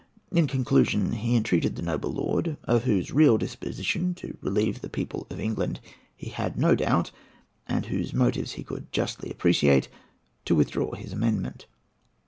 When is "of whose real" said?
2.63-3.37